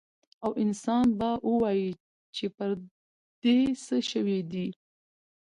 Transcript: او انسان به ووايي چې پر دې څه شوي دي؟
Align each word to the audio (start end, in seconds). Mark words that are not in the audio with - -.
او 0.43 0.51
انسان 0.63 1.05
به 1.19 1.29
ووايي 1.49 1.89
چې 2.35 2.45
پر 2.55 2.71
دې 3.41 3.57
څه 3.85 3.95
شوي 4.11 4.39
دي؟ 4.51 4.67